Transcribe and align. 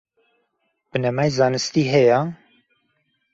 بنەمای 0.89 1.29
زانستی 1.39 1.85
هەیە؟ 1.93 2.19